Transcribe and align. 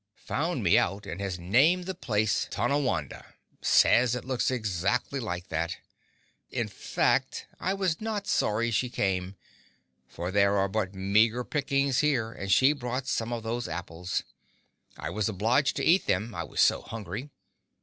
Found 0.25 0.63
me 0.63 0.79
out, 0.79 1.05
and 1.05 1.21
has 1.21 1.37
named 1.37 1.83
the 1.83 1.93
place 1.93 2.47
Tonawanda—says 2.49 4.15
it 4.15 4.25
looks 4.25 4.49
like 5.11 5.47
that. 5.49 5.77
In 6.49 6.67
fact, 6.67 7.45
I 7.59 7.75
was 7.75 8.01
not 8.01 8.25
sorry 8.25 8.71
she 8.71 8.89
came, 8.89 9.35
for 10.07 10.31
there 10.31 10.57
are 10.57 10.67
but 10.67 10.95
meagre 10.95 11.43
pickings 11.43 11.99
here, 11.99 12.31
and 12.31 12.51
she 12.51 12.73
brought 12.73 13.05
some 13.05 13.31
of 13.31 13.43
those 13.43 13.67
apples. 13.67 14.23
I 14.97 15.11
was 15.11 15.29
obliged 15.29 15.75
to 15.75 15.83
eat 15.85 16.07
them, 16.07 16.33
I 16.33 16.45
was 16.45 16.61
so 16.61 16.81
hungry. 16.81 17.29